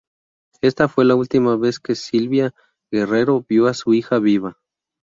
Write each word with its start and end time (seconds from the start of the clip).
Ésta 0.61 0.87
fue 0.87 1.05
la 1.05 1.13
última 1.13 1.55
vez 1.57 1.79
que 1.79 1.93
Sylvia 1.93 2.55
Guerrero 2.91 3.45
vio 3.47 3.67
a 3.67 3.75
su 3.75 3.93
hija 3.93 4.17
viva. 4.17 4.57